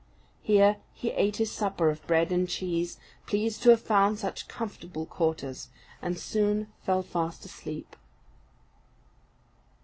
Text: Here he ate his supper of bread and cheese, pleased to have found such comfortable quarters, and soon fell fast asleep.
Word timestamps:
Here 0.41 0.77
he 0.93 1.11
ate 1.11 1.35
his 1.35 1.51
supper 1.51 1.91
of 1.91 2.01
bread 2.07 2.31
and 2.31 2.49
cheese, 2.49 2.97
pleased 3.27 3.61
to 3.61 3.69
have 3.69 3.81
found 3.83 4.17
such 4.17 4.47
comfortable 4.47 5.05
quarters, 5.05 5.69
and 6.01 6.17
soon 6.17 6.73
fell 6.83 7.03
fast 7.03 7.45
asleep. 7.45 7.95